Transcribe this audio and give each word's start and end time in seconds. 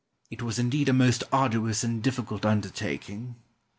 It 0.31 0.41
was 0.41 0.57
indeed 0.57 0.89
a 0.89 0.93
most 0.93 1.23
arduous 1.31 1.83
and 1.83 2.01
difficult 2.01 2.43
undertaking. 2.43 3.35